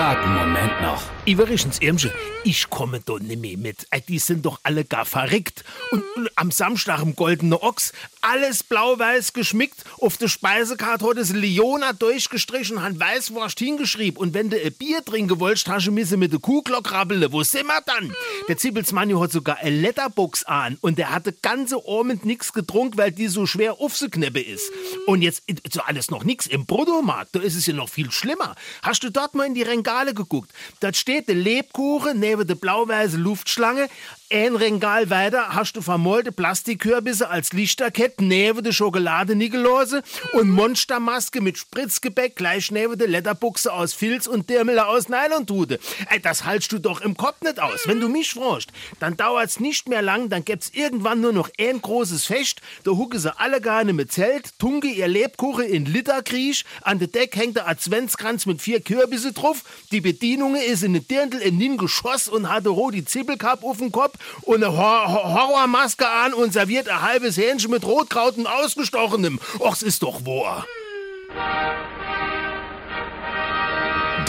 einen 0.00 0.34
Moment 0.34 0.80
noch. 0.80 1.02
Iverichens 1.24 1.78
Irmsche, 1.80 2.12
ich 2.42 2.68
komme 2.68 3.00
doch 3.00 3.20
nicht 3.20 3.40
mehr 3.40 3.56
mit. 3.56 3.86
Ey, 3.90 4.00
Die 4.00 4.18
sind 4.18 4.44
doch 4.44 4.58
alle 4.64 4.84
gar 4.84 5.04
verrickt. 5.04 5.64
Und, 5.92 6.02
am 6.34 6.50
Samstag 6.50 7.00
im 7.00 7.14
Goldene 7.14 7.62
Ochs, 7.62 7.92
alles 8.22 8.64
blau-weiß 8.64 9.32
geschmickt. 9.32 9.84
Auf 10.00 10.16
der 10.16 10.26
Speisekarte 10.28 11.06
hat 11.06 11.18
es 11.18 11.32
Leona 11.32 11.92
durchgestrichen 11.92 12.82
hat 12.82 12.98
Weißwurst 12.98 13.58
hingeschrieben. 13.58 14.18
Und 14.18 14.34
wenn 14.34 14.50
du 14.50 14.60
ein 14.60 14.72
Bier 14.72 15.04
trinken 15.04 15.38
wolltest, 15.38 15.68
hast 15.68 15.86
du 15.86 15.92
müssen 15.92 16.18
mit 16.18 16.32
der 16.32 16.40
Kuhglock 16.40 16.90
rabbeln. 16.90 17.30
Wo 17.30 17.42
sind 17.44 17.66
wir 17.66 17.80
dann? 17.86 18.12
Der 18.48 18.56
Zippelsmann 18.56 19.20
hat 19.20 19.30
sogar 19.30 19.58
eine 19.58 19.76
Letterbox 19.76 20.42
an. 20.44 20.76
Und 20.80 20.98
der 20.98 21.10
hatte 21.10 21.32
ganze 21.32 21.76
Abend 21.86 22.24
nix 22.24 22.52
getrunken, 22.52 22.98
weil 22.98 23.12
die 23.12 23.28
so 23.28 23.46
schwer 23.46 23.78
aufzukneppe 23.78 24.40
ist. 24.40 24.72
Und 25.06 25.22
jetzt 25.22 25.48
ist 25.48 25.72
so 25.72 25.82
alles 25.82 26.10
noch 26.10 26.24
nix 26.24 26.46
im 26.46 26.66
Bruttomarkt. 26.66 27.36
Da 27.36 27.40
ist 27.40 27.54
es 27.54 27.66
ja 27.66 27.74
noch 27.74 27.88
viel 27.88 28.10
schlimmer. 28.10 28.56
Hast 28.82 29.04
du 29.04 29.10
dort 29.10 29.36
mal 29.36 29.46
in 29.46 29.54
die 29.54 29.62
Regale 29.82 30.14
geguckt? 30.14 30.50
Dort 30.78 30.96
steht 30.96 31.26
der 31.26 31.34
Lebkuchen 31.34 32.20
neben 32.20 32.46
der 32.46 32.54
blau-weiße 32.54 33.16
Luftschlange. 33.16 33.88
Ein 34.34 34.56
Regal 34.56 35.10
weiter 35.10 35.48
hast 35.50 35.76
du 35.76 35.82
vermollte 35.82 36.32
Plastikkürbisse 36.32 37.28
als 37.28 37.52
Lichterkette 37.52 38.24
neben 38.24 38.64
der 38.64 38.72
Schokolade 38.72 39.36
Nigelose 39.36 40.02
und 40.32 40.48
Monstermaske 40.48 41.42
mit 41.42 41.58
Spritzgebäck 41.58 42.34
gleich 42.34 42.70
neben 42.70 42.96
der 42.96 43.08
Letterbuchse 43.08 43.70
aus 43.70 43.92
Filz 43.92 44.26
und 44.26 44.48
Dirmele 44.48 44.86
aus 44.86 45.10
Nylontute. 45.10 45.78
Ey, 46.08 46.18
das 46.18 46.46
haltst 46.46 46.72
du 46.72 46.78
doch 46.78 47.02
im 47.02 47.14
Kopf 47.14 47.42
nicht 47.42 47.60
aus. 47.60 47.86
Wenn 47.86 48.00
du 48.00 48.08
mich 48.08 48.30
fragst, 48.30 48.70
dann 49.00 49.18
dauert's 49.18 49.60
nicht 49.60 49.86
mehr 49.90 50.00
lang, 50.00 50.30
dann 50.30 50.46
gibt's 50.46 50.70
irgendwann 50.72 51.20
nur 51.20 51.34
noch 51.34 51.50
ein 51.60 51.82
großes 51.82 52.24
Fest. 52.24 52.62
Da 52.84 52.92
hucke 52.92 53.18
sie 53.18 53.38
alle 53.38 53.60
gerne 53.60 53.92
mit 53.92 54.12
Zelt, 54.12 54.58
tunke 54.58 54.88
ihr 54.88 55.08
Lebkuchen 55.08 55.66
in 55.66 55.84
Literkriech, 55.84 56.64
an 56.80 56.98
der 56.98 57.08
Deck 57.08 57.36
hängt 57.36 57.56
der 57.56 57.68
Adventskranz 57.68 58.46
mit 58.46 58.62
vier 58.62 58.80
Kürbisse 58.80 59.34
drauf, 59.34 59.62
die 59.90 60.00
Bedienung 60.00 60.56
ist 60.56 60.84
in 60.84 60.92
ne 60.92 61.00
Dirndl 61.00 61.36
in 61.36 61.58
nin 61.58 61.76
Geschoss 61.76 62.28
und 62.28 62.48
hatte 62.48 62.70
rot 62.70 62.94
die 62.94 63.04
Zippelkapp 63.04 63.62
auf 63.62 63.76
dem 63.76 63.92
Kopf 63.92 64.16
und 64.42 64.62
eine 64.62 64.76
Hor 64.76 65.08
Hor 65.08 65.34
Horrormaske 65.34 66.08
an 66.08 66.34
und 66.34 66.52
serviert 66.52 66.88
ein 66.88 67.02
halbes 67.02 67.36
Hähnchen 67.36 67.70
mit 67.70 67.84
Rotkraut 67.84 68.36
und 68.36 68.46
ausgestochenem. 68.46 69.38
Och, 69.58 69.72
es 69.72 69.82
ist 69.82 70.02
doch 70.02 70.24
wahr. 70.26 70.66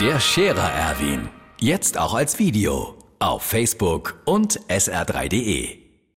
Der 0.00 0.20
Scherer 0.20 0.70
Erwin. 0.70 1.28
Jetzt 1.60 1.98
auch 1.98 2.14
als 2.14 2.38
Video. 2.38 2.96
Auf 3.18 3.42
Facebook 3.42 4.20
und 4.24 4.60
sr3.de. 4.68 5.83